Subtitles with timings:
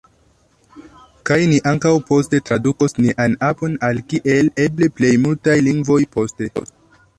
[1.29, 6.53] Kaj ni ankaŭ poste tradukos nian apon al kiel eble plej multaj lingvoj poste.